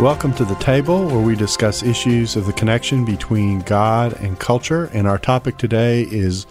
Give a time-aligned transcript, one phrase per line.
[0.00, 4.86] Welcome to the table where we discuss issues of the connection between God and culture.
[4.94, 6.46] And our topic today is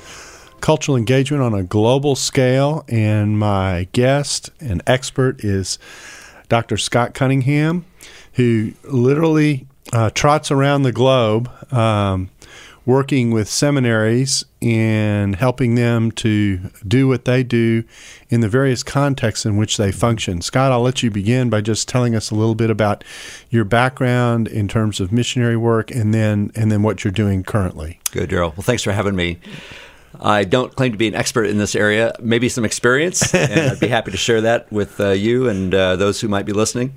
[0.61, 2.85] cultural engagement on a global scale.
[2.87, 5.79] And my guest and expert is
[6.47, 6.77] Dr.
[6.77, 7.85] Scott Cunningham,
[8.33, 12.29] who literally uh, trots around the globe um,
[12.89, 16.57] working with seminaries and helping them to
[16.87, 17.83] do what they do
[18.31, 20.41] in the various contexts in which they function.
[20.41, 23.03] Scott, I'll let you begin by just telling us a little bit about
[23.51, 27.99] your background in terms of missionary work and then and then what you're doing currently.
[28.09, 28.55] Good, Darrell.
[28.57, 29.37] Well, thanks for having me.
[30.19, 33.79] I don't claim to be an expert in this area, maybe some experience, and I'd
[33.79, 36.93] be happy to share that with uh, you and uh, those who might be listening.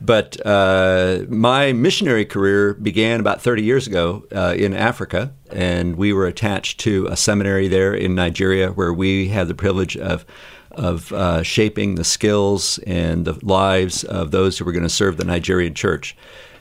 [0.00, 6.12] But uh, my missionary career began about 30 years ago uh, in Africa, and we
[6.12, 10.24] were attached to a seminary there in Nigeria where we had the privilege of
[10.72, 15.16] of uh, shaping the skills and the lives of those who were going to serve
[15.16, 16.16] the Nigerian church.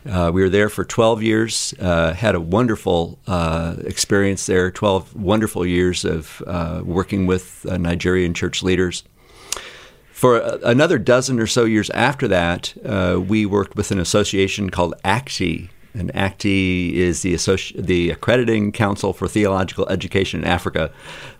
[0.07, 5.15] Uh, we were there for 12 years, uh, had a wonderful uh, experience there, 12
[5.15, 9.03] wonderful years of uh, working with uh, Nigerian church leaders.
[10.11, 14.93] For another dozen or so years after that, uh, we worked with an association called
[15.05, 20.91] ACTE, and ACTE is the, associ- the Accrediting Council for Theological Education in Africa.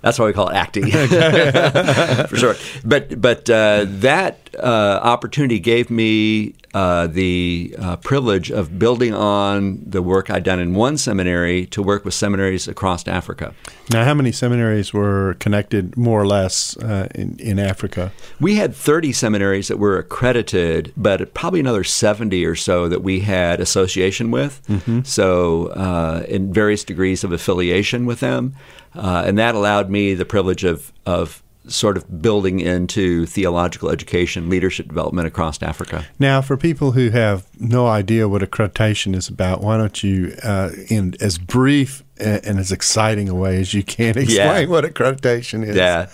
[0.02, 0.84] That's why we call it ACTE,
[2.30, 2.56] for sure.
[2.86, 9.82] But but uh, that uh, opportunity gave me uh, the uh, privilege of building on
[9.86, 13.54] the work I'd done in one seminary to work with seminaries across Africa.
[13.92, 18.12] Now, how many seminaries were connected, more or less, uh, in, in Africa?
[18.40, 23.22] We had 30 seminaries that were accredited, but probably another 70 or so that we
[23.22, 24.62] had association with.
[24.68, 25.02] Mm-hmm.
[25.04, 28.56] So, uh, in various degrees of affiliation with them.
[28.94, 34.50] Uh, and that allowed me the privilege of, of sort of building into theological education,
[34.50, 36.06] leadership development across Africa.
[36.18, 40.72] Now, for people who have no idea what accreditation is about, why don't you, uh,
[40.90, 44.66] in as brief and as exciting a way as you can, explain yeah.
[44.66, 45.76] what accreditation is?
[45.76, 46.10] Yeah.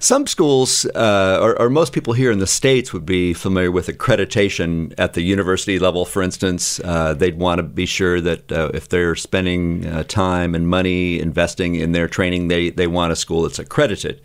[0.00, 3.88] Some schools, uh, or, or, most people here in the States, would be familiar with
[3.88, 6.78] accreditation at the university level, for instance.
[6.84, 11.18] Uh, they'd want to be sure that uh, if they're spending uh, time and money
[11.18, 14.20] investing in their training, they, they want a school that's accredited.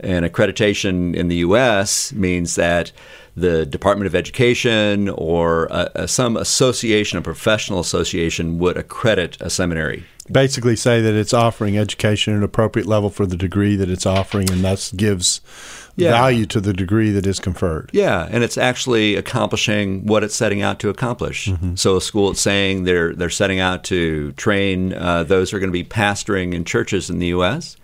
[0.00, 2.12] And accreditation in the U.S.
[2.12, 2.92] means that
[3.40, 9.50] the Department of Education or uh, uh, some association, a professional association, would accredit a
[9.50, 10.04] seminary.
[10.30, 14.04] Basically, say that it's offering education at an appropriate level for the degree that it's
[14.04, 15.40] offering, and thus gives
[15.96, 16.10] yeah.
[16.10, 17.90] value to the degree that is conferred.
[17.92, 21.46] Yeah, and it's actually accomplishing what it's setting out to accomplish.
[21.46, 21.76] Mm-hmm.
[21.76, 25.60] So, a school it's saying they're they're setting out to train uh, those who are
[25.60, 27.76] going to be pastoring in churches in the U.S.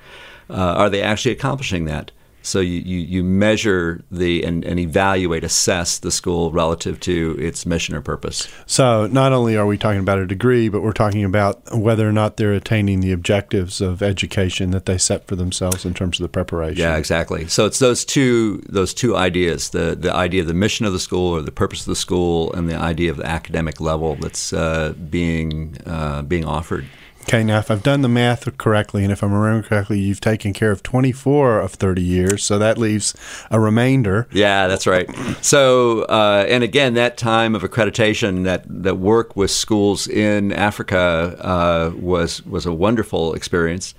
[0.51, 2.11] Uh, are they actually accomplishing that?
[2.45, 7.65] So you, you, you measure the and, and evaluate, assess the school relative to its
[7.65, 8.47] mission or purpose.
[8.67, 12.13] So not only are we talking about a degree, but we're talking about whether or
[12.13, 16.25] not they're attaining the objectives of education that they set for themselves in terms of
[16.25, 16.83] the preparation.
[16.83, 17.49] Yeah, exactly.
[17.49, 21.01] So it's those two those two ideas: the the idea of the mission of the
[21.01, 24.53] school or the purpose of the school, and the idea of the academic level that's
[24.53, 26.85] uh, being uh, being offered.
[27.25, 30.53] Okay, now if I've done the math correctly, and if I'm remembering correctly, you've taken
[30.53, 33.15] care of 24 of 30 years, so that leaves
[33.51, 34.29] a remainder.
[34.31, 35.09] Yeah, that's right.
[35.41, 41.39] So, uh, and again, that time of accreditation, that that work with schools in Africa
[41.41, 43.95] uh, was was a wonderful experience.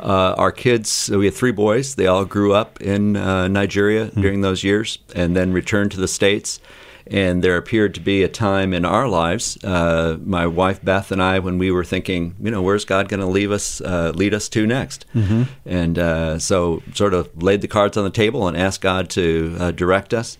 [0.00, 1.96] Uh, our kids, we had three boys.
[1.96, 4.22] They all grew up in uh, Nigeria mm-hmm.
[4.22, 6.60] during those years, and then returned to the states.
[7.10, 11.20] And there appeared to be a time in our lives, uh, my wife Beth and
[11.20, 14.32] I, when we were thinking, you know, where's God going to leave us, uh, lead
[14.32, 15.06] us to next?
[15.12, 15.42] Mm-hmm.
[15.66, 19.56] And uh, so, sort of laid the cards on the table and asked God to
[19.58, 20.38] uh, direct us.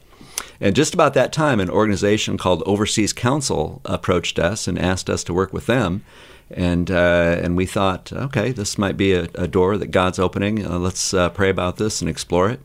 [0.60, 5.24] And just about that time, an organization called Overseas Council approached us and asked us
[5.24, 6.04] to work with them.
[6.52, 10.64] And uh, and we thought, okay, this might be a, a door that God's opening.
[10.64, 12.60] Uh, let's pray about this and explore it.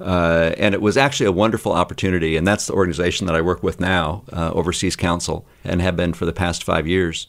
[0.00, 2.36] Uh, and it was actually a wonderful opportunity.
[2.36, 6.14] And that's the organization that I work with now, uh, Overseas Council, and have been
[6.14, 7.26] for the past five years.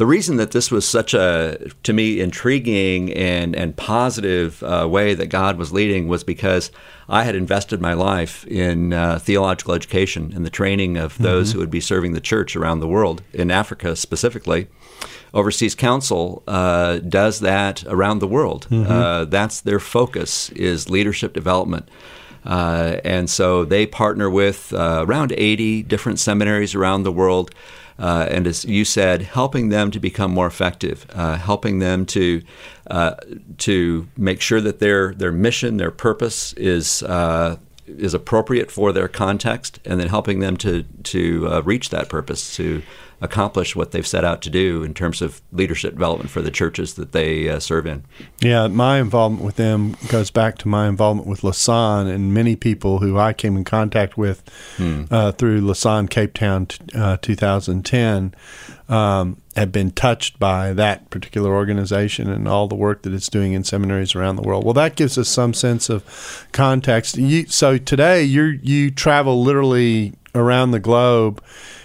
[0.00, 5.12] the reason that this was such a, to me, intriguing and, and positive uh, way
[5.12, 6.70] that God was leading was because
[7.06, 11.56] I had invested my life in uh, theological education and the training of those mm-hmm.
[11.56, 14.68] who would be serving the church around the world, in Africa specifically.
[15.32, 18.66] Overseas Council uh, does that around the world.
[18.70, 18.90] Mm-hmm.
[18.90, 21.88] Uh, that's their focus is leadership development.
[22.44, 27.54] Uh, and so they partner with uh, around 80 different seminaries around the world.
[27.98, 32.40] Uh, and as you said, helping them to become more effective, uh, helping them to
[32.86, 33.14] uh,
[33.58, 39.06] to make sure that their their mission, their purpose is uh, is appropriate for their
[39.06, 42.82] context, and then helping them to to reach that purpose to
[43.20, 46.94] accomplish what they've set out to do in terms of leadership development for the churches
[46.94, 48.02] that they uh, serve in.
[48.40, 52.98] Yeah, my involvement with them goes back to my involvement with Lausanne and many people
[52.98, 54.42] who I came in contact with
[54.76, 55.04] hmm.
[55.10, 58.34] uh, through Lausanne Cape Town t- uh, 2010
[58.88, 63.52] um, have been touched by that particular organization and all the work that it's doing
[63.52, 64.64] in seminaries around the world.
[64.64, 67.16] Well, that gives us some sense of context.
[67.18, 71.42] You, so today you you travel literally around the globe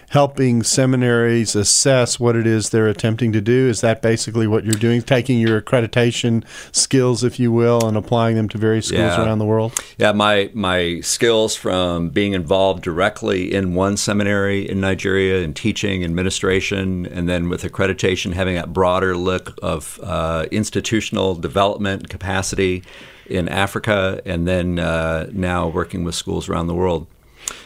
[0.09, 3.67] helping seminaries assess what it is they're attempting to do?
[3.67, 5.01] Is that basically what you're doing?
[5.01, 9.23] Taking your accreditation skills, if you will, and applying them to various schools yeah.
[9.23, 9.73] around the world?
[9.97, 16.03] Yeah, my, my skills from being involved directly in one seminary in Nigeria in teaching,
[16.03, 22.83] administration, and then with accreditation, having that broader look of uh, institutional development capacity
[23.27, 27.07] in Africa, and then uh, now working with schools around the world.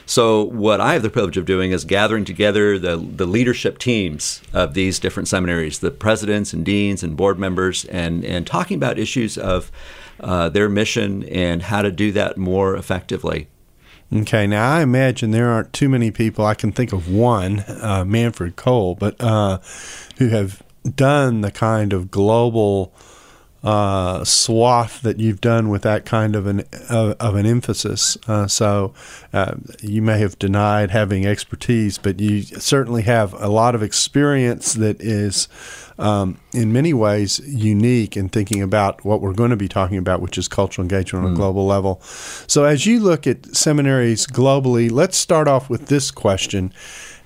[0.05, 4.41] So, what I have the privilege of doing is gathering together the, the leadership teams
[4.53, 8.97] of these different seminaries, the presidents and deans and board members, and, and talking about
[8.97, 9.71] issues of
[10.19, 13.47] uh, their mission and how to do that more effectively.
[14.11, 16.43] Okay, now I imagine there aren't too many people.
[16.43, 19.59] I can think of one, uh, Manfred Kohl, but uh,
[20.17, 20.63] who have
[20.95, 22.91] done the kind of global
[23.63, 28.17] uh, swath that you've done with that kind of an uh, of an emphasis.
[28.27, 28.93] Uh, so
[29.33, 34.73] uh, you may have denied having expertise, but you certainly have a lot of experience
[34.73, 35.47] that is.
[35.99, 40.21] Um, in many ways, unique in thinking about what we're going to be talking about,
[40.21, 41.33] which is cultural engagement on mm.
[41.33, 41.99] a global level.
[42.47, 46.73] So, as you look at seminaries globally, let's start off with this question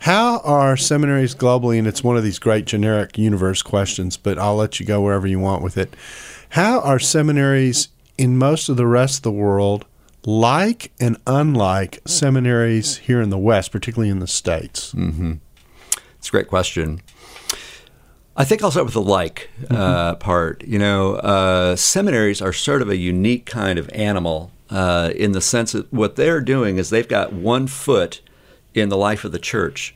[0.04, 4.58] how are seminaries globally, and it's one of these great generic universe questions, but I'll
[4.58, 5.96] let you go wherever you want with it.
[6.50, 7.88] How are seminaries
[8.18, 9.86] in most of the rest of the world
[10.26, 14.94] like and unlike seminaries here in the West, particularly in the States?
[14.94, 15.36] Mm-hmm.
[16.18, 17.00] It's a great question.
[18.36, 20.20] I think I'll start with the like uh, mm-hmm.
[20.20, 20.64] part.
[20.64, 25.42] You know, uh, seminaries are sort of a unique kind of animal uh, in the
[25.42, 28.22] sense that what they're doing is they've got one foot
[28.74, 29.96] in the life of the church,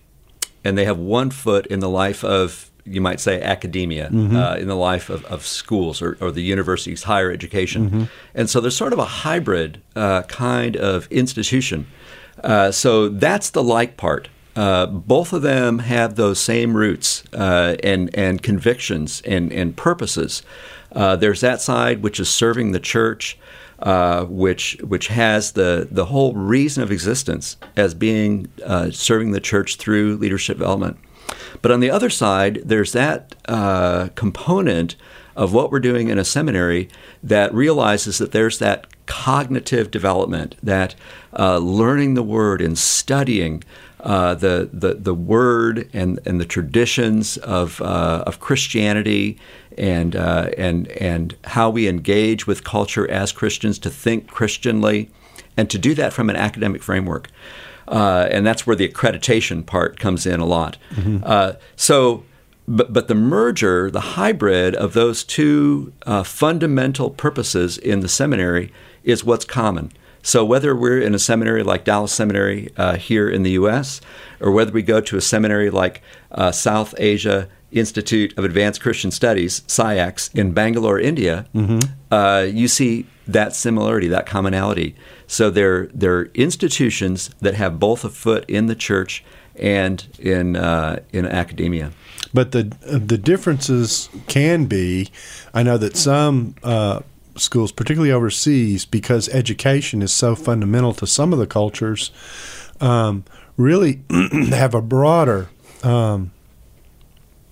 [0.63, 4.35] and they have one foot in the life of, you might say, academia, mm-hmm.
[4.35, 7.89] uh, in the life of, of schools or, or, the universities, higher education.
[7.89, 8.03] Mm-hmm.
[8.35, 11.87] And so there's sort of a hybrid uh, kind of institution.
[12.43, 14.29] Uh, so that's the like part.
[14.57, 20.41] Uh, both of them have those same roots uh, and, and convictions and, and purposes.
[20.91, 23.37] Uh, there's that side, which is serving the church
[23.79, 29.39] uh, which which has the the whole reason of existence as being uh, serving the
[29.39, 30.97] church through leadership development.
[31.61, 33.35] But on the other side, there's that
[34.15, 34.95] component
[35.35, 36.89] of what we're doing in a seminary
[37.21, 40.95] that realizes that there's that cognitive development, that
[41.37, 43.63] learning the word and studying
[43.99, 49.39] uh, the, the the word and and the traditions of uh, of Christianity
[49.77, 55.09] and uh, and and how we engage with culture as Christians to think Christianly
[55.55, 57.29] and to do that from an academic framework.
[57.87, 60.77] Uh, and that's where the accreditation part comes in a lot.
[60.91, 61.23] Mm-hmm.
[61.23, 62.23] Uh, so.
[62.69, 65.93] But, but the merger, the hybrid of those two
[66.25, 68.73] fundamental purposes in the seminary
[69.05, 69.93] is what's common.
[70.27, 74.01] So whether we're in a seminary like Dallas Seminary uh, here in the U.S.,
[74.41, 79.09] or whether we go to a seminary like uh, South Asia Institute of Advanced Christian
[79.09, 81.79] Studies (SAIACS) in Bangalore, India, mm-hmm.
[82.11, 84.97] uh, you see that similarity, that commonality.
[85.27, 89.23] So they're they're institutions that have both a foot in the church
[89.55, 91.93] and in uh, in academia.
[92.33, 95.07] But the the differences can be,
[95.53, 96.99] I know that some uh,
[97.39, 102.11] schools, particularly overseas, because education is so fundamental to some of the cultures,
[102.79, 103.23] um,
[103.57, 104.01] really
[104.49, 105.49] have a broader
[105.83, 106.31] um,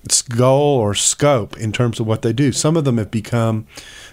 [0.08, 2.52] goal or scope in terms of what they do.
[2.52, 3.68] Some of them have become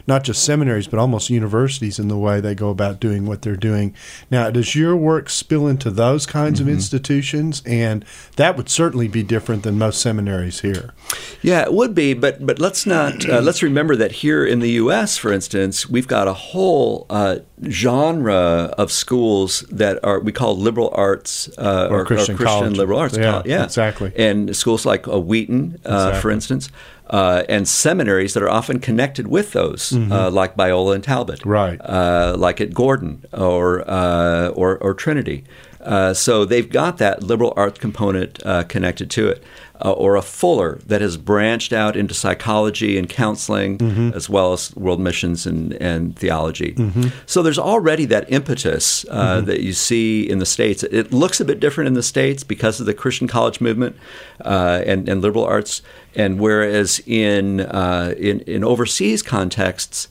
[0.06, 3.56] not just seminaries, but almost universities in the way they go about doing what they're
[3.56, 3.94] doing.
[4.30, 6.68] Now, does your work spill into those kinds mm-hmm.
[6.68, 7.62] of institutions?
[7.66, 8.04] And
[8.36, 10.92] that would certainly be different than most seminaries here.
[11.40, 14.70] Yeah, it would be, but but let's not uh, let's remember that here in the
[14.72, 20.56] U.S., for instance, we've got a whole uh, genre of schools that are we call
[20.56, 23.16] liberal arts uh, or, or, Christian, or Christian liberal arts.
[23.16, 24.12] Yeah, yeah, exactly.
[24.16, 26.20] And schools like uh, Wheaton, exactly.
[26.20, 26.70] for instance
[27.12, 30.10] uh, and seminaries that are often connected with those, mm-hmm.
[30.10, 31.78] uh, like Biola and Talbot, right?
[31.80, 35.44] Uh, like at Gordon or uh, or, or, Trinity.
[35.80, 39.42] Uh, so they've got that liberal arts component uh, connected to it
[39.84, 44.10] uh, or a Fuller that has branched out into psychology and counseling, mm-hmm.
[44.14, 46.74] as well as world missions and, and theology.
[46.74, 47.08] Mm-hmm.
[47.26, 49.46] So there's already that impetus uh, mm-hmm.
[49.46, 50.82] that you see in the States.
[50.84, 53.96] It looks a bit different in the States because of the Christian college movement
[54.44, 55.82] uh, and, and liberal arts.
[56.14, 60.08] And whereas in, uh, in, in overseas contexts,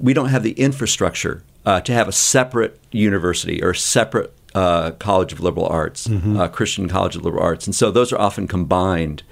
[0.00, 5.32] we don't have the infrastructure uh, to have a separate university or separate uh, College
[5.34, 6.36] of Liberal Arts, mm-hmm.
[6.36, 7.66] uh, Christian College of Liberal Arts.
[7.66, 9.22] And so those are often combined.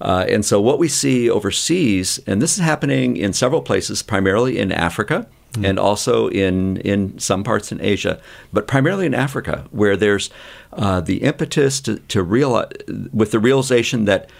[0.00, 4.58] Uh, and so what we see overseas, and this is happening in several places, primarily
[4.58, 5.26] in Africa.
[5.52, 5.64] Mm-hmm.
[5.64, 8.20] And also in, in some parts in Asia,
[8.52, 10.30] but primarily in Africa, where there's
[10.72, 12.70] uh, the impetus to, to realize,
[13.12, 14.30] with the realization that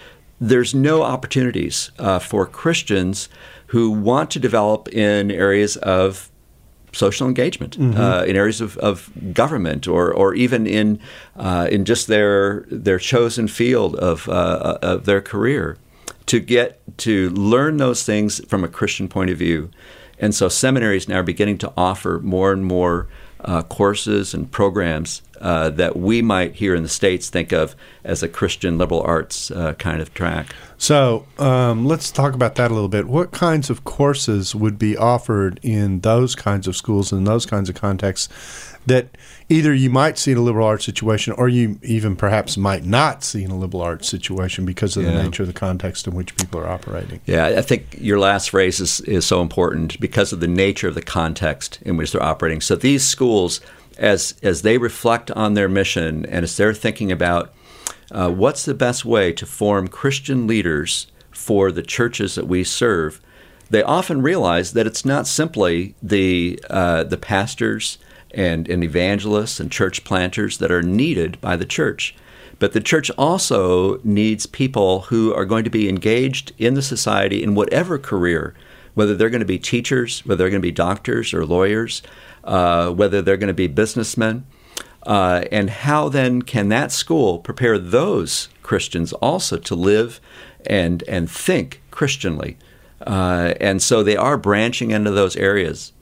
[0.40, 3.28] there's no opportunities uh, for Christians
[3.72, 6.29] who want to develop in areas of
[6.92, 8.00] social engagement mm-hmm.
[8.00, 10.98] uh, in areas of, of government or, or even in
[11.36, 15.76] uh, in just their their chosen field of, uh, of their career
[16.26, 19.70] to get to learn those things from a Christian point of view.
[20.18, 23.08] And so seminaries now are beginning to offer more and more
[23.40, 28.22] uh, courses and programs uh, that we might here in the States think of as
[28.22, 30.54] a Christian liberal arts uh, kind of track.
[30.76, 33.06] So um, let's talk about that a little bit.
[33.06, 37.68] What kinds of courses would be offered in those kinds of schools in those kinds
[37.68, 38.28] of contexts
[38.86, 39.18] that
[39.50, 43.22] either you might see in a liberal arts situation or you even perhaps might not
[43.22, 45.10] see in a liberal arts situation because of yeah.
[45.10, 47.20] the nature of the context in which people are operating?
[47.26, 50.94] Yeah, I think your last phrase is, is so important because of the nature of
[50.94, 52.62] the context in which they're operating.
[52.62, 53.60] So these schools–
[54.00, 57.52] as as they reflect on their mission and as they're thinking about
[58.10, 63.20] uh, what's the best way to form Christian leaders for the churches that we serve,
[63.68, 67.98] they often realize that it's not simply the uh, the pastors
[68.32, 72.14] and, and evangelists and church planters that are needed by the church.
[72.58, 77.42] But the church also needs people who are going to be engaged in the society
[77.42, 78.54] in whatever career,
[78.94, 82.02] whether they're going to be teachers, whether they're going to be doctors or lawyers,
[82.50, 84.44] uh, whether they're going to be businessmen.
[85.04, 90.20] Uh, and how then can that school prepare those Christians also to live
[90.66, 92.58] and, and think Christianly?
[93.06, 95.92] Uh, and so they are branching into those areas.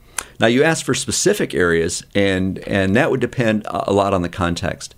[0.40, 4.28] Now, you asked for specific areas, and, and that would depend a lot on the
[4.28, 4.94] context.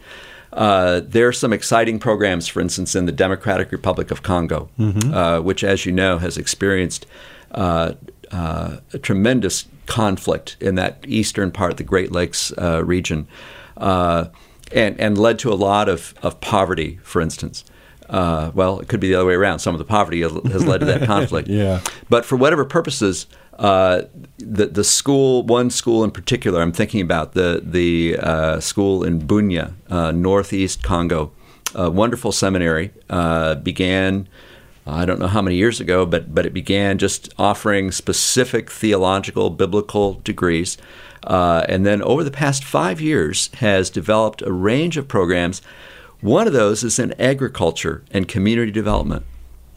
[0.53, 5.13] Uh, there are some exciting programs, for instance, in the Democratic Republic of Congo, mm-hmm.
[5.13, 7.07] uh, which, as you know, has experienced
[7.51, 7.95] uh,
[8.31, 13.27] uh a tremendous conflict in that eastern part, the Great Lakes uh, region,
[13.77, 14.27] uh,
[14.73, 17.65] and, and led to a lot of, of poverty, for instance.
[18.09, 19.59] Uh, well, it could be the other way around.
[19.59, 21.49] Some of the poverty has led to that conflict.
[21.49, 21.81] yeah.
[22.09, 23.27] But for whatever purposes,
[23.59, 24.03] uh,
[24.39, 29.21] the the school, one school in particular, I'm thinking about the the uh, school in
[29.21, 31.33] Bunia, uh, northeast Congo,
[31.75, 34.29] a wonderful seminary, uh, began
[34.91, 39.51] I don't know how many years ago, but but it began just offering specific theological,
[39.51, 40.77] biblical degrees,
[41.25, 45.63] uh, and then over the past five years has developed a range of programs.
[46.21, 49.25] One of those is in agriculture and community development.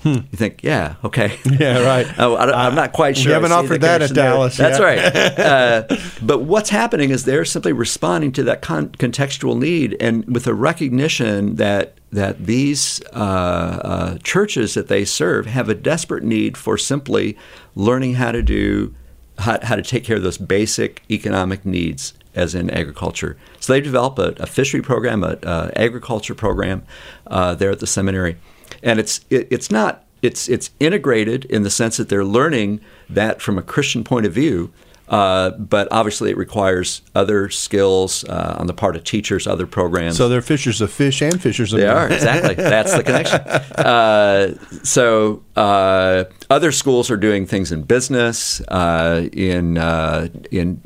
[0.04, 0.16] Hmm.
[0.32, 2.06] You think, yeah, okay, yeah, right.
[2.18, 3.30] Oh, I, am not quite sure.
[3.30, 4.32] You haven't offered that at there.
[4.32, 4.58] Dallas.
[4.58, 5.00] That's right.
[5.40, 5.84] uh,
[6.22, 10.54] but what's happening is they're simply responding to that con- contextual need, and with a
[10.54, 16.78] recognition that that these uh, uh, churches that they serve have a desperate need for
[16.78, 17.38] simply
[17.76, 18.94] learning how to do
[19.40, 23.38] how, how to take care of those basic economic needs as in agriculture.
[23.60, 25.40] So they develop a, a fishery program, an
[25.76, 26.84] agriculture program
[27.28, 28.38] uh, there at the seminary
[28.84, 33.42] and it's it, it's not it's it's integrated in the sense that they're learning that
[33.42, 34.72] from a Christian point of view.
[35.10, 40.16] Uh, but obviously, it requires other skills uh, on the part of teachers, other programs.
[40.16, 42.56] So they're fishers of fish and fishers of they are exactly.
[42.56, 43.42] That's the connection.
[43.74, 50.80] Uh, so uh, other schools are doing things in business, uh, in uh, in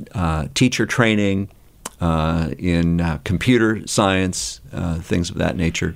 [0.55, 1.49] teacher training,
[2.01, 4.61] in computer science,
[5.01, 5.95] things of that nature.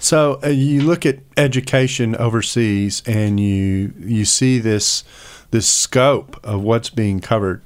[0.00, 5.04] So uh, you look at education overseas, and you you see this
[5.50, 7.62] this scope of what's being covered.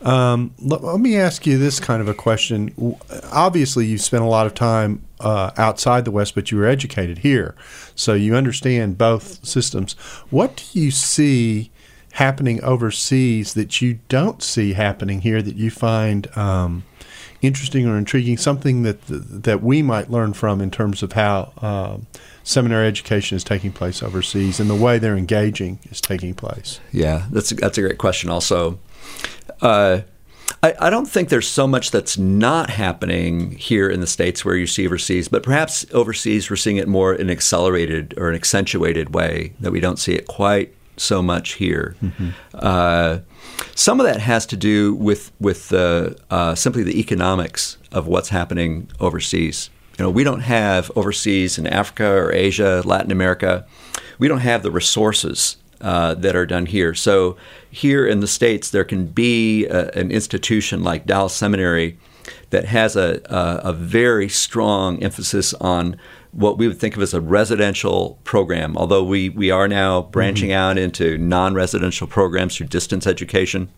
[0.00, 2.96] Um, let, let, me ask you this kind of a question.
[3.30, 7.18] Obviously, you spent a lot of time uh, outside the West, but you were educated
[7.18, 7.54] here,
[7.94, 9.94] so you understand both systems.
[10.30, 11.70] What do you see
[12.12, 16.84] happening overseas that you don't see happening here that you find um,
[17.42, 18.36] interesting or intriguing?
[18.36, 21.98] Something that that we might learn from in terms of how uh,
[22.42, 26.80] seminary education is taking place overseas and the way they're engaging is taking place.
[26.92, 28.30] Yeah, that's a, that's a great question.
[28.30, 28.78] Also.
[29.60, 30.02] Uh,
[30.62, 34.54] I, I, don't think there's so much that's not happening here in the States where
[34.54, 38.34] you see overseas, but perhaps overseas we're seeing it more in an accelerated or an
[38.34, 41.96] accentuated way that we don't see it quite so much here.
[42.02, 42.30] Mm-hmm.
[42.54, 43.18] Uh,
[43.74, 48.88] some of that has to do with with uh, simply the economics of what's happening
[49.00, 49.70] overseas.
[49.98, 53.66] You know, we don't have overseas in Africa or Asia, Latin America,
[54.18, 56.94] we don't have the resources uh, that are done here.
[56.94, 57.36] So
[57.70, 61.98] here in the states, there can be a, an institution like Dallas Seminary
[62.50, 65.96] that has a, a, a very strong emphasis on
[66.32, 70.50] what we would think of as a residential program, although we, we are now branching
[70.50, 70.58] mm-hmm.
[70.58, 73.68] out into non residential programs through distance education.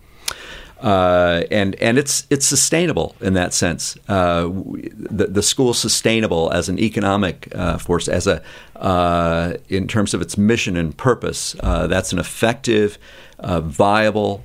[0.81, 3.97] Uh, and and it's it's sustainable in that sense.
[4.07, 4.51] Uh,
[4.95, 8.43] the the school is sustainable as an economic uh, force, as a
[8.77, 11.57] uh, in terms of its mission and purpose.
[11.61, 12.99] Uh, that's an effective,
[13.39, 14.45] uh, viable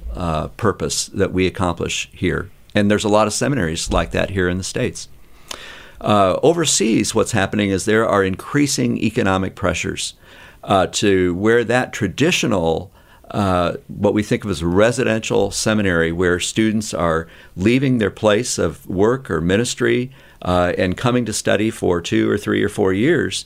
[0.56, 2.50] purpose that we accomplish here.
[2.74, 5.10] And there's a lot of seminaries like that here in the states.
[6.02, 10.14] Overseas, what's happening is there are increasing economic pressures
[10.92, 12.92] to where that traditional
[13.32, 18.88] uh, what we think of as residential seminary, where students are leaving their place of
[18.88, 23.46] work or ministry uh, and coming to study for two or three or four years,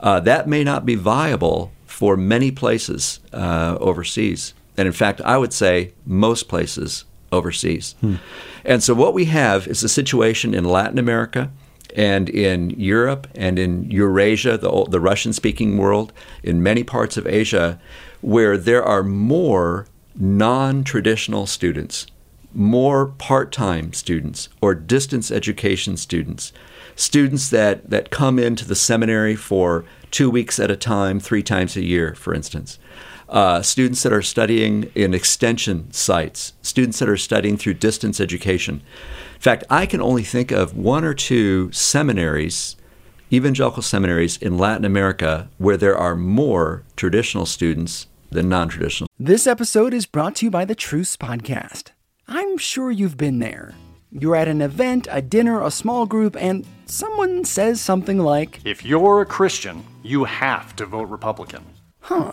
[0.00, 4.54] uh, that may not be viable for many places uh, overseas.
[4.76, 7.94] And in fact, I would say most places overseas.
[8.00, 8.16] Hmm.
[8.64, 11.50] And so, what we have is a situation in Latin America
[11.94, 17.26] and in Europe and in Eurasia, the, the Russian speaking world, in many parts of
[17.26, 17.80] Asia,
[18.20, 19.86] where there are more
[20.16, 22.06] non traditional students,
[22.52, 26.52] more part time students, or distance education students,
[26.96, 31.76] students that, that come into the seminary for two weeks at a time, three times
[31.76, 32.78] a year, for instance.
[33.28, 38.82] Uh, students that are studying in extension sites, students that are studying through distance education.
[39.34, 42.76] In fact, I can only think of one or two seminaries,
[43.32, 49.08] evangelical seminaries in Latin America, where there are more traditional students than non traditional.
[49.18, 51.90] This episode is brought to you by the Truce Podcast.
[52.28, 53.74] I'm sure you've been there.
[54.10, 58.84] You're at an event, a dinner, a small group, and someone says something like, If
[58.84, 61.64] you're a Christian, you have to vote Republican.
[62.00, 62.32] Huh.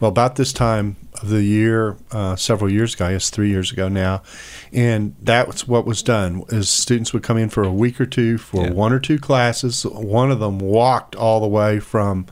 [0.00, 3.06] well, about this time of the year uh, several years ago.
[3.06, 4.22] I guess three years ago now,
[4.72, 6.44] and that's what was done.
[6.48, 8.72] Is students would come in for a week or two for yeah.
[8.72, 9.84] one or two classes.
[9.84, 12.26] One of them walked all the way from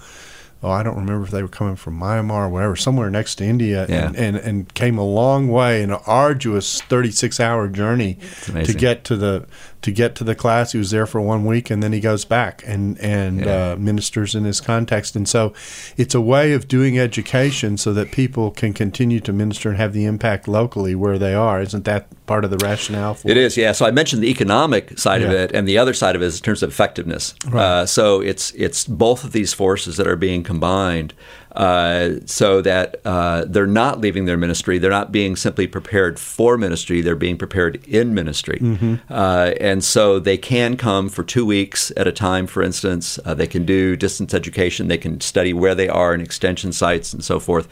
[0.62, 3.44] oh, I don't remember if they were coming from Myanmar or wherever, somewhere next to
[3.44, 4.06] India, yeah.
[4.06, 9.04] and, and, and came a long way in an arduous 36 hour journey to get
[9.04, 9.46] to the
[9.86, 10.72] to get to the class.
[10.72, 13.70] He was there for one week, and then he goes back and and yeah.
[13.70, 15.14] uh, ministers in his context.
[15.14, 15.54] And so,
[15.96, 19.92] it's a way of doing education so that people can continue to minister and have
[19.92, 21.60] the impact locally where they are.
[21.60, 23.14] Isn't that part of the rationale?
[23.14, 23.70] For it is, yeah.
[23.70, 25.28] So I mentioned the economic side yeah.
[25.28, 27.36] of it, and the other side of it is in terms of effectiveness.
[27.46, 27.62] Right.
[27.62, 31.14] Uh, so it's it's both of these forces that are being combined.
[31.56, 34.76] Uh, so that uh, they're not leaving their ministry.
[34.76, 37.00] They're not being simply prepared for ministry.
[37.00, 38.58] They're being prepared in ministry.
[38.60, 38.96] Mm-hmm.
[39.08, 43.18] Uh, and so they can come for two weeks at a time, for instance.
[43.24, 44.88] Uh, they can do distance education.
[44.88, 47.68] They can study where they are in extension sites and so forth.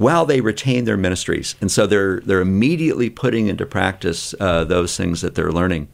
[0.00, 1.56] while they retain their ministries.
[1.60, 5.88] And so they're, they're immediately putting into practice uh, those things that they're learning.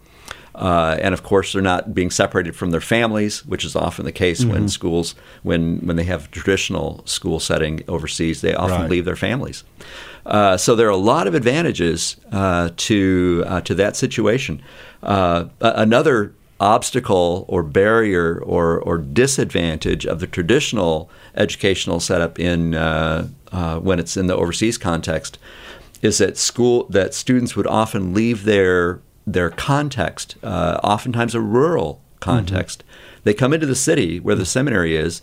[0.56, 4.12] Uh, and of course, they're not being separated from their families, which is often the
[4.12, 4.52] case mm-hmm.
[4.52, 8.90] when schools, when when they have traditional school setting overseas, they often right.
[8.90, 9.64] leave their families.
[10.24, 14.62] Uh, so there are a lot of advantages uh, to uh, to that situation.
[15.02, 23.28] Uh, another obstacle or barrier or, or disadvantage of the traditional educational setup in uh,
[23.80, 25.38] when it's in the overseas context
[26.00, 32.00] is that school that students would often leave their their context, uh, oftentimes a rural
[32.20, 32.80] context.
[32.80, 33.20] Mm-hmm.
[33.24, 35.22] They come into the city where the seminary is.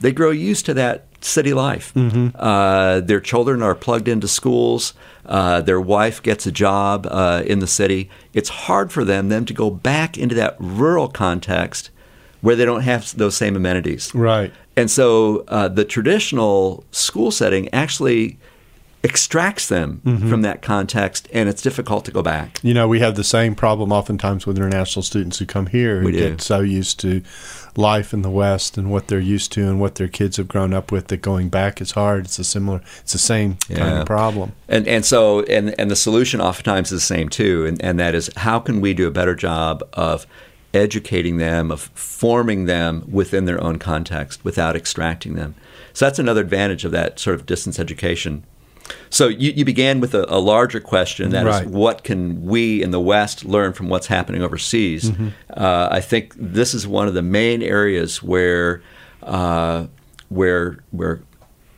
[0.00, 1.92] They grow used to that city life.
[1.94, 2.28] Mm-hmm.
[2.34, 4.94] Uh, their children are plugged into schools.
[5.24, 8.10] Uh, their wife gets a job uh, in the city.
[8.32, 11.90] It's hard for them then to go back into that rural context
[12.40, 14.14] where they don't have those same amenities.
[14.14, 14.52] Right.
[14.76, 18.38] And so uh, the traditional school setting actually
[19.04, 20.30] extracts them mm-hmm.
[20.30, 22.58] from that context, and it's difficult to go back.
[22.62, 26.12] You know, we have the same problem oftentimes with international students who come here we
[26.12, 27.22] get so used to
[27.76, 30.72] life in the West and what they're used to and what their kids have grown
[30.72, 32.24] up with that going back is hard.
[32.24, 33.78] It's a similar, it's the same yeah.
[33.78, 34.52] kind of problem.
[34.68, 38.14] And and so and and the solution oftentimes is the same too, and and that
[38.14, 40.26] is how can we do a better job of
[40.72, 45.54] educating them, of forming them within their own context without extracting them.
[45.92, 48.44] So that's another advantage of that sort of distance education
[49.10, 51.64] so you, you began with a, a larger question that right.
[51.64, 55.10] is, what can we in the West learn from what's happening overseas?
[55.10, 55.28] Mm-hmm.
[55.50, 58.82] Uh, I think this is one of the main areas where
[59.22, 59.86] uh,
[60.28, 61.20] where where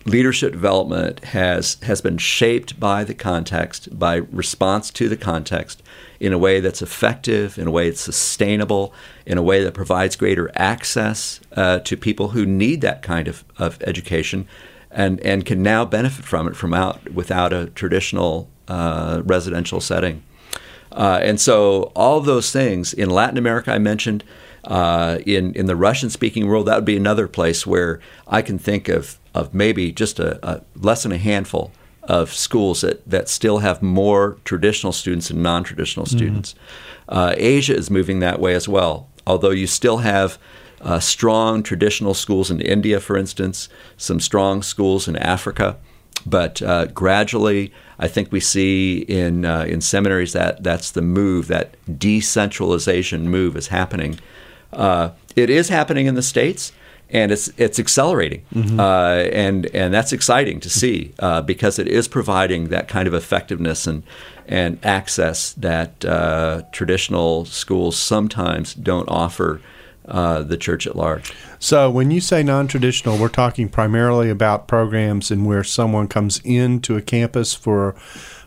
[0.06, 5.82] leadership development has has been shaped by the context, by response to the context,
[6.20, 8.94] in a way that's effective, in a way that's sustainable,
[9.26, 13.44] in a way that provides greater access uh, to people who need that kind of,
[13.58, 14.48] of education
[14.96, 20.24] and and can now benefit from it from out without a traditional uh, residential setting.
[20.90, 24.24] Uh, and so all those things in Latin America, I mentioned.
[24.64, 28.58] Uh, in in the Russian speaking world, that would be another place where I can
[28.58, 31.70] think of of maybe just a, a less than a handful
[32.02, 36.16] of schools that, that still have more traditional students and non traditional mm-hmm.
[36.16, 36.54] students.
[37.08, 40.36] Uh, Asia is moving that way as well, although you still have
[40.86, 45.76] uh, strong traditional schools in India, for instance, some strong schools in Africa.
[46.24, 51.48] But uh, gradually, I think we see in uh, in seminaries that that's the move,
[51.48, 54.20] that decentralization move is happening.
[54.72, 56.72] Uh, it is happening in the states,
[57.10, 58.78] and it's it's accelerating, mm-hmm.
[58.78, 63.14] uh, and and that's exciting to see uh, because it is providing that kind of
[63.14, 64.04] effectiveness and
[64.46, 69.60] and access that uh, traditional schools sometimes don't offer
[70.08, 71.32] uh, the church at large.
[71.58, 76.40] So, when you say non traditional, we're talking primarily about programs in where someone comes
[76.44, 77.94] into a campus for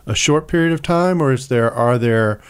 [0.06, 2.40] a short period of time, or is there are there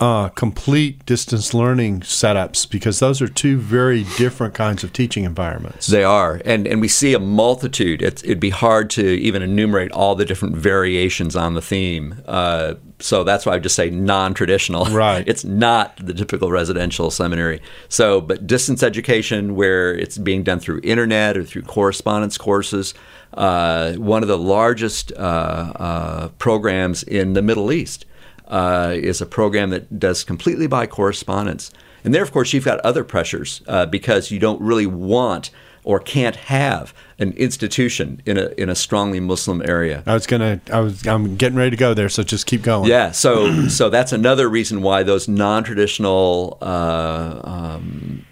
[0.00, 5.88] uh, complete distance learning setups because those are two very different kinds of teaching environments.
[5.88, 8.00] They are, and and we see a multitude.
[8.02, 12.22] It's, it'd be hard to even enumerate all the different variations on the theme.
[12.26, 14.86] Uh, so that's why I just say non-traditional.
[14.86, 15.26] Right.
[15.28, 17.60] It's not the typical residential seminary.
[17.88, 22.94] So, but distance education where it's being done through internet or through correspondence courses.
[23.34, 28.06] Uh, one of the largest uh, uh, programs in the Middle East
[28.48, 31.70] uh, is a program that does completely by correspondence.
[32.04, 35.50] And there, of course, you've got other pressures uh, because you don't really want
[35.88, 40.02] or can't have an institution in a in a strongly Muslim area.
[40.06, 42.90] I was gonna, I was, I'm getting ready to go there, so just keep going.
[42.90, 48.26] Yeah, so so that's another reason why those non-traditional uh, um,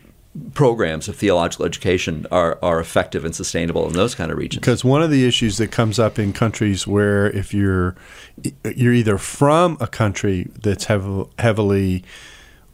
[0.52, 4.60] programs of theological education are, are effective and sustainable in those kind of regions.
[4.60, 7.96] Because one of the issues that comes up in countries where if you're
[8.74, 12.04] you're either from a country that's hev- heavily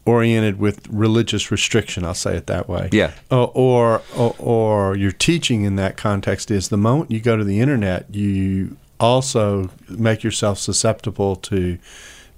[0.04, 2.88] oriented with religious restriction, I'll say it that way.
[2.92, 3.12] Yeah.
[3.30, 7.60] or, or or you're teaching in that context is the moment you go to the
[7.60, 11.78] internet, you also make yourself susceptible to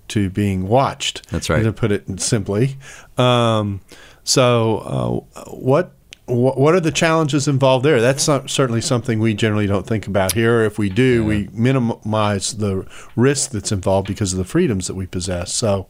[0.09, 1.29] to being watched.
[1.31, 1.63] That's right.
[1.63, 2.77] To put it simply.
[3.17, 3.81] Um,
[4.25, 5.93] so, uh, what
[6.27, 8.01] what are the challenges involved there?
[8.01, 10.63] That's certainly something we generally don't think about here.
[10.63, 11.27] If we do, yeah.
[11.27, 15.53] we minimize the risk that's involved because of the freedoms that we possess.
[15.53, 15.87] So,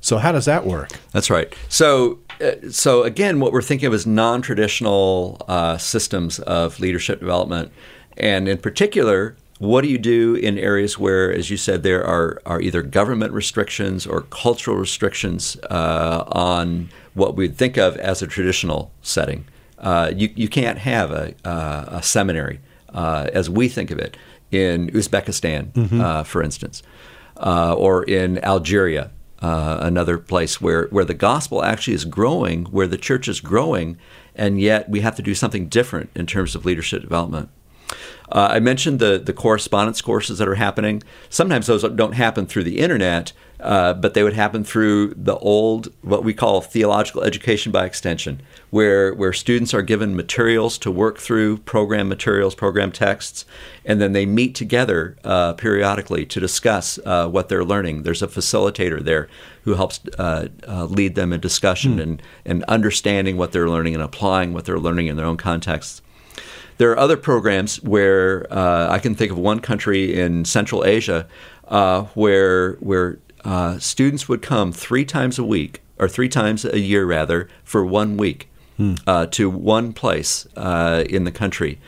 [0.00, 0.90] so how does that work?
[1.12, 1.52] That's right.
[1.68, 7.72] So, uh, so again, what we're thinking of is non-traditional uh, systems of leadership development,
[8.16, 12.40] and in particular, what do you do in areas where, as you said, there are,
[12.44, 18.26] are either government restrictions or cultural restrictions uh, on what we'd think of as a
[18.26, 19.46] traditional setting?
[19.78, 22.60] Uh, you, you can't have a, uh, a seminary
[22.92, 24.16] uh, as we think of it
[24.50, 26.82] in Uzbekistan, uh, for instance,
[27.38, 32.86] uh, or in Algeria, uh, another place where, where the gospel actually is growing, where
[32.86, 33.98] the church is growing,
[34.34, 37.50] and yet we have to do something different in terms of leadership development.
[38.30, 41.02] Uh, I mentioned the the correspondence courses that are happening.
[41.28, 45.92] Sometimes those don't happen through the internet, uh, but they would happen through the old
[46.02, 48.40] what we call theological education by extension,
[48.70, 53.44] where where students are given materials to work through, program materials, program texts,
[53.84, 58.02] and then they meet together uh, periodically to discuss uh, what they're learning.
[58.02, 59.28] There's a facilitator there
[59.62, 64.02] who helps uh, uh, lead them in discussion and and understanding what they're learning and
[64.02, 66.02] applying what they're learning in their own contexts.
[66.78, 71.26] There are other programs where uh, I can think of one country in Central Asia
[71.68, 76.78] uh, where where uh, students would come three times a week or three times a
[76.78, 78.48] year rather for one week
[79.06, 81.78] uh, to one place uh, in the country.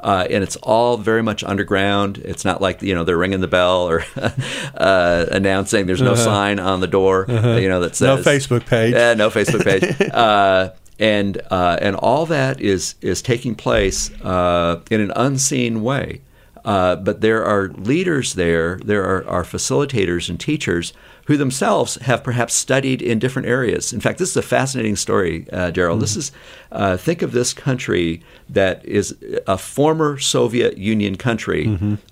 [0.00, 2.18] Uh, and it's all very much underground.
[2.18, 4.04] It's not like you know they're ringing the bell or
[4.76, 5.86] uh, announcing.
[5.86, 8.94] There's no sign on the door, you know that says No Facebook page.
[8.94, 10.10] Yeah, no Facebook page.
[10.14, 16.20] uh, and uh, and all that is is taking place uh, in an unseen way.
[16.68, 20.92] Uh, but there are leaders there, there are, are facilitators and teachers
[21.24, 23.90] who themselves have perhaps studied in different areas.
[23.90, 25.96] In fact, this is a fascinating story, uh, Darrell.
[25.96, 26.30] This is
[26.70, 31.64] uh, think of this country that is a former Soviet Union country,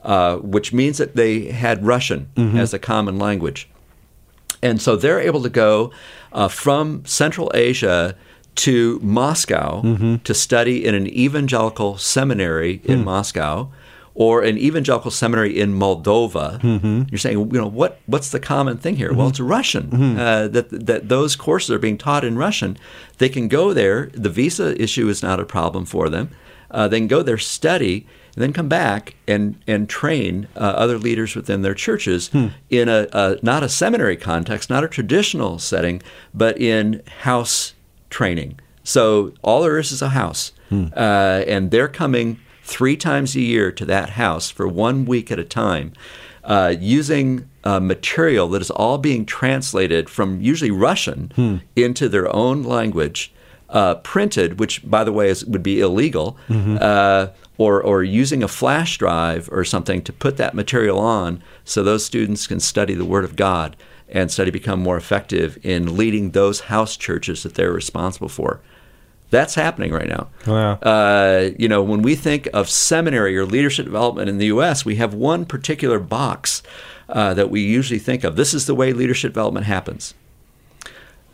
[0.02, 3.68] uh, which means that they had Russian as a common language.
[4.62, 5.92] And so they're able to go
[6.32, 8.16] uh, from Central Asia
[8.54, 9.82] to Moscow
[10.24, 13.70] to study in an evangelical seminary in Moscow
[14.18, 16.58] or an evangelical seminary in Moldova.
[17.10, 19.12] You're saying, you know, what what's the common thing here?
[19.12, 20.18] Well, it's Russian.
[20.18, 22.76] Uh, that that those courses are being taught in Russian.
[23.18, 24.06] They can go there.
[24.14, 26.30] The visa issue is not a problem for them.
[26.70, 30.98] Uh, they can go there, study, and then come back and and train uh, other
[30.98, 32.30] leaders within their churches
[32.70, 36.02] in a, a not a seminary context, not a traditional setting,
[36.34, 37.74] but in house
[38.10, 38.58] training.
[38.82, 43.70] So all there is is a house, uh, and they're coming three times a year
[43.72, 45.92] to that house for one week at a time,
[46.44, 51.30] uh, using uh, material that is all being translated from usually Russian
[51.76, 53.32] into their own language,
[53.68, 56.36] uh, printed, which by the way is, would be illegal,
[56.80, 61.82] uh, or or using a flash drive or something to put that material on, so
[61.82, 63.76] those students can study the Word of God
[64.08, 68.60] and study become more effective in leading those house churches that they're responsible for.
[69.30, 70.28] That's happening right now.
[70.46, 70.74] Wow.
[70.74, 74.96] Uh, you know, when we think of seminary or leadership development in the U.S., we
[74.96, 76.62] have one particular box
[77.08, 78.36] uh, that we usually think of.
[78.36, 80.14] This is the way leadership development happens.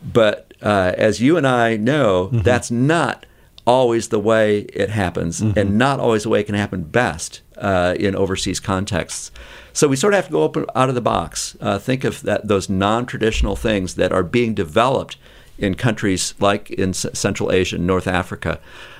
[0.01, 3.25] But uh, as you and I know, that's not
[3.65, 7.95] always the way it happens, and not always the way it can happen best uh,
[7.97, 9.31] in overseas contexts.
[9.71, 11.55] So we sort of have to go open out of the box.
[11.61, 15.17] Uh, think of that those non-traditional things that are being developed
[15.57, 18.59] in countries like in Central Asia and North Africa,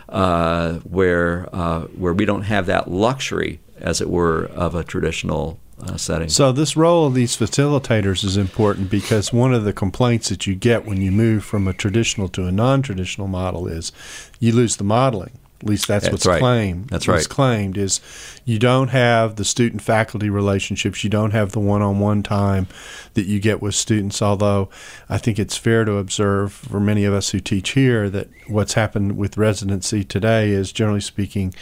[0.10, 5.60] uh, where uh, where we don't have that luxury, as it were, of a traditional
[5.82, 6.30] uh, setting.
[6.30, 10.56] So this role of these facilitators is important because one of the complaints that you
[10.56, 13.92] get when you move from a traditional to a non-traditional model is
[14.40, 15.40] you lose the modeling.
[15.64, 16.42] At least that's, That's what's right.
[16.42, 16.90] claimed.
[16.90, 17.30] That's What's right.
[17.30, 18.02] claimed is
[18.44, 21.06] you don't have the student-faculty relationships.
[21.06, 22.68] You don't have the one-on-one time
[23.14, 24.22] that you get with students.
[24.22, 24.68] Although
[25.08, 28.74] I think it's fair to observe for many of us who teach here that what's
[28.74, 31.54] happened with residency today is, generally speaking,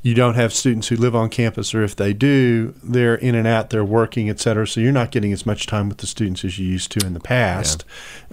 [0.00, 3.46] you don't have students who live on campus, or if they do, they're in and
[3.46, 4.66] out, they're working, et cetera.
[4.66, 7.12] So you're not getting as much time with the students as you used to in
[7.12, 7.84] the past.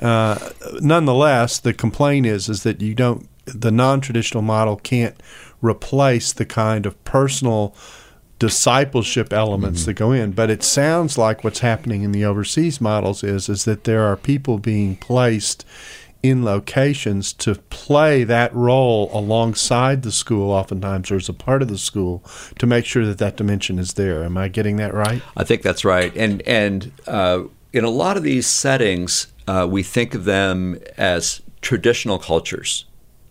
[0.02, 3.28] Uh, nonetheless, the complaint is is that you don't.
[3.48, 5.16] The non-traditional model can't
[5.62, 7.76] replace the kind of personal
[8.40, 10.32] discipleship elements that go in.
[10.32, 14.16] But it sounds like what's happening in the overseas models is is that there are
[14.16, 15.66] people being placed
[16.24, 21.68] in locations to play that role alongside the school oftentimes or as a part of
[21.68, 22.24] the school
[22.58, 25.62] to make sure that that dimension is there am i getting that right I think
[25.62, 26.12] that's right.
[26.18, 31.42] And and uh, in a lot of these settings, uh, we think of them as
[31.62, 32.86] traditional cultures.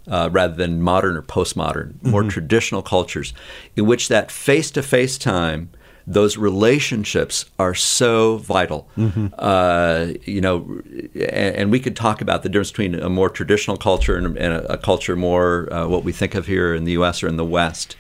[0.09, 3.35] Uh, rather than modern or postmodern, more traditional cultures,
[3.75, 5.69] in which that face-to-face time,
[6.07, 8.89] those relationships are so vital.
[9.37, 10.81] Uh, you know,
[11.15, 14.53] and, and we could talk about the difference between a more traditional culture and, and
[14.55, 17.25] a, a culture more uh, what we think of here in the U.S.
[17.25, 17.97] or in the West.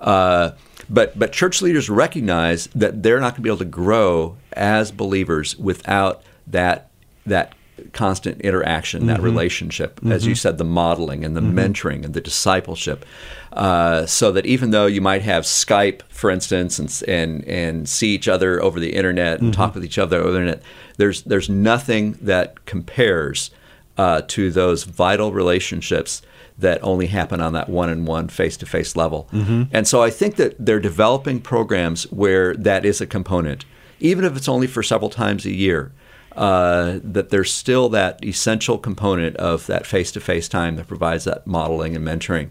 [0.00, 0.50] Uh,
[0.88, 4.90] but but church leaders recognize that they're not going to be able to grow as
[4.90, 6.90] believers without that
[7.24, 7.54] that
[7.92, 9.24] constant interaction, that mm-hmm.
[9.24, 10.36] relationship, as you mm-hmm.
[10.36, 11.58] said, the modeling and the mm-hmm.
[11.58, 13.04] mentoring and the discipleship,
[13.52, 18.14] uh, so that even though you might have Skype, for instance, and and, and see
[18.14, 20.62] each other over the internet and talk with each other over the internet,
[20.96, 23.50] there's there's nothing that compares
[23.98, 26.22] uh, to those vital relationships
[26.58, 29.28] that only happen on that one-on-one face-to-face level.
[29.72, 33.66] And so I think that they're developing programs where that is a component,
[34.00, 35.92] even if it's only for several times a year.
[36.36, 41.96] Uh, that there's still that essential component of that face-to-face time that provides that modeling
[41.96, 42.50] and mentoring.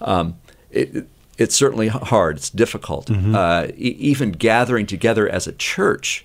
[0.00, 0.36] Um,
[0.70, 2.36] it, it's certainly hard.
[2.36, 3.10] It's difficult.
[3.10, 6.24] Uh, e- even gathering together as a church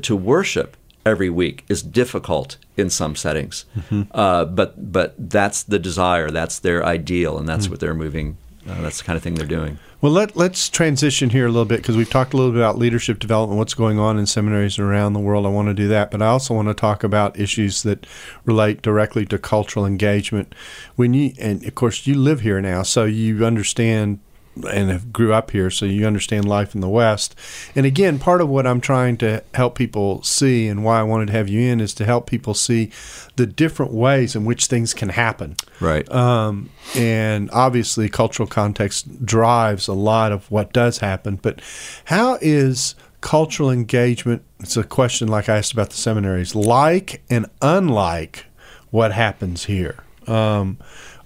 [0.00, 3.64] to worship every week is difficult in some settings.
[4.12, 6.30] Uh, but but that's the desire.
[6.30, 8.36] That's their ideal, and that's what they're moving.
[8.68, 9.78] Uh, that's the kind of thing they're doing.
[10.00, 12.78] Well, let, let's transition here a little bit because we've talked a little bit about
[12.78, 15.44] leadership development, what's going on in seminaries around the world.
[15.44, 18.06] I want to do that, but I also want to talk about issues that
[18.44, 20.54] relate directly to cultural engagement.
[20.94, 24.20] When you, and of course, you live here now, so you understand
[24.66, 27.34] and have grew up here, so you understand life in the West.
[27.74, 31.26] And again, part of what I'm trying to help people see and why I wanted
[31.26, 32.90] to have you in is to help people see
[33.36, 35.56] the different ways in which things can happen.
[35.80, 36.10] Right.
[36.10, 41.36] Um, and obviously, cultural context drives a lot of what does happen.
[41.36, 41.60] But
[42.06, 44.42] how is cultural engagement?
[44.60, 48.46] It's a question like I asked about the seminaries, like and unlike
[48.90, 49.96] what happens here.
[50.26, 50.78] Um,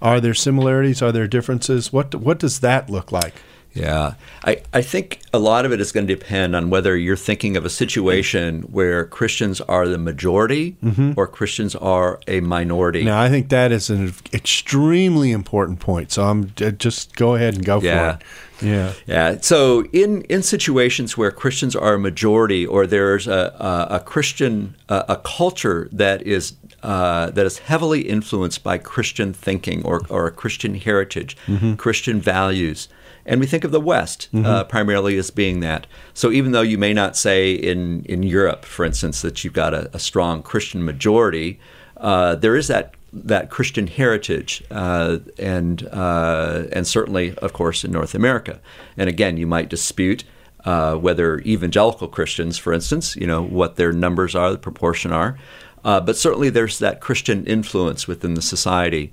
[0.02, 1.00] are there similarities?
[1.00, 1.92] Are there differences?
[1.92, 3.34] What what does that look like?
[3.74, 4.14] Yeah.
[4.44, 7.56] I, I think a lot of it is going to depend on whether you're thinking
[7.56, 10.76] of a situation where Christians are the majority
[11.16, 13.02] or Christians are a minority.
[13.02, 16.12] Now, I think that is an extremely important point.
[16.12, 18.12] So I'm uh, just go ahead and go Yeah.
[18.12, 18.22] for it.
[18.62, 18.92] Yeah.
[19.06, 19.38] Yeah.
[19.40, 24.74] So in in situations where Christians are a majority, or there's a a, a Christian
[24.88, 30.26] a, a culture that is uh, that is heavily influenced by Christian thinking or or
[30.26, 31.36] a Christian heritage,
[31.76, 32.88] Christian values.
[33.24, 35.86] And we think of the West uh, primarily as being that.
[36.12, 39.72] So even though you may not say in, in Europe, for instance, that you've got
[39.74, 41.60] a, a strong Christian majority,
[41.98, 47.92] uh, there is that that Christian heritage, uh, and uh, and certainly, of course, in
[47.92, 48.60] North America.
[48.96, 50.24] And again, you might dispute
[50.64, 55.38] uh, whether evangelical Christians, for instance, you know what their numbers are, the proportion are,
[55.84, 59.12] uh, but certainly there's that Christian influence within the society.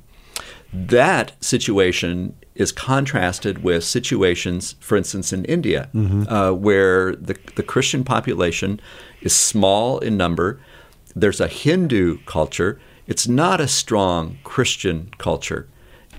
[0.72, 5.90] That situation is contrasted with situations, for instance, in India,
[6.28, 8.80] uh, where the, the Christian population
[9.22, 10.60] is small in number.
[11.16, 12.80] There's a Hindu culture.
[13.10, 15.68] It's not a strong Christian culture.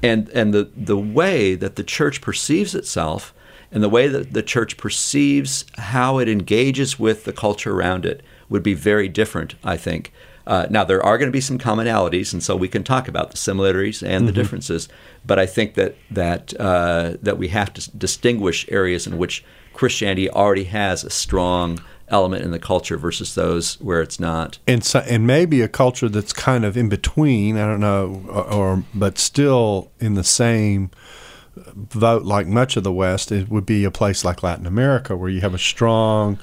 [0.03, 3.33] And, and the, the way that the church perceives itself
[3.71, 8.23] and the way that the church perceives how it engages with the culture around it
[8.49, 10.13] would be very different, I think.
[10.47, 13.31] Uh, now, there are going to be some commonalities, and so we can talk about
[13.31, 14.89] the similarities and the differences.
[15.25, 20.29] But I think that that uh, that we have to distinguish areas in which Christianity
[20.29, 21.79] already has a strong
[22.11, 24.59] element in the culture versus those where it's not.
[24.67, 27.57] and so, and maybe a culture that's kind of in between.
[27.57, 30.91] I don't know, or, or but still in the same
[31.57, 33.33] vote like much of the West.
[33.33, 36.39] It would be a place like Latin America where you have a strong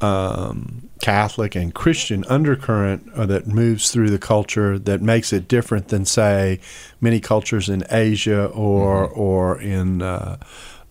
[0.00, 5.88] um, Catholic and Christian undercurrent uh, that moves through the culture that makes it different
[5.88, 6.60] than, say,
[7.00, 10.38] many cultures in Asia or or in uh,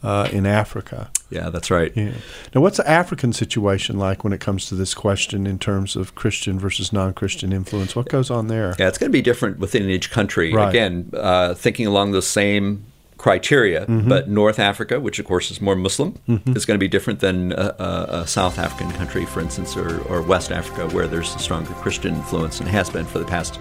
[0.03, 1.11] uh, in Africa.
[1.29, 1.91] Yeah, that's right.
[1.95, 2.13] Yeah.
[2.55, 6.15] Now, what's the African situation like when it comes to this question in terms of
[6.15, 7.95] Christian versus non-Christian influence?
[7.95, 8.75] What goes on there?
[8.79, 10.53] Yeah, it's going to be different within each country.
[10.53, 10.69] Right.
[10.69, 12.85] Again, uh, thinking along the same
[13.17, 16.17] criteria, but North Africa, which of course is more Muslim,
[16.55, 19.99] is going to be different than a, a, a South African country, for instance, or,
[20.03, 23.59] or West Africa, where there's a stronger Christian influence and has been for the past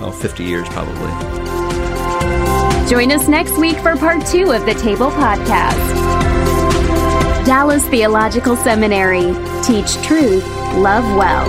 [0.00, 1.69] oh, 50 years probably.
[2.90, 5.94] Join us next week for part two of the Table Podcast.
[7.46, 9.32] Dallas Theological Seminary.
[9.62, 11.46] Teach truth, love well.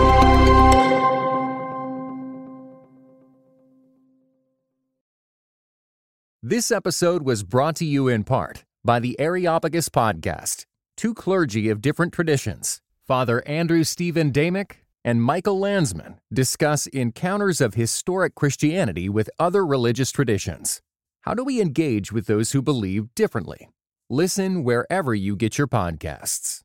[6.43, 11.81] This episode was brought to you in part by the Areopagus Podcast, two clergy of
[11.81, 14.73] different traditions, Father Andrew Stephen Damick
[15.03, 20.83] and Michael Landsman, discuss encounters of historic Christianity with other religious traditions.
[21.21, 23.69] How do we engage with those who believe differently?
[24.09, 26.61] Listen wherever you get your podcasts.